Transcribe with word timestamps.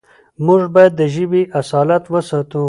موږ 0.45 0.61
بايد 0.73 0.93
د 0.99 1.01
ژبې 1.15 1.41
اصالت 1.59 2.03
وساتو. 2.13 2.59